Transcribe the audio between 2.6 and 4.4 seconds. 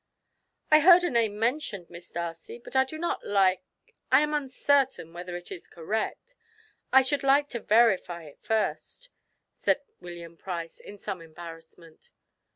I do not like I am